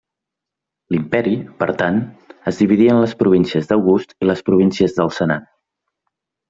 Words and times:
L'imperi, 0.95 1.33
per 1.59 1.67
tant, 1.83 2.01
es 2.53 2.63
dividí 2.63 2.89
entre 2.95 3.05
les 3.05 3.15
províncies 3.23 3.73
d'August 3.73 4.19
i 4.27 4.31
les 4.33 4.45
províncies 4.51 5.01
del 5.01 5.17
Senat. 5.21 5.51